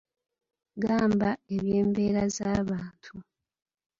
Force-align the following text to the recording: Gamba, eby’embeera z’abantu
Gamba, 0.83 1.29
eby’embeera 1.55 2.23
z’abantu 2.35 3.13